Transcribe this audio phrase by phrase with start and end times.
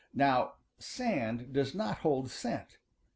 [0.15, 2.79] Now sand does not hold scent.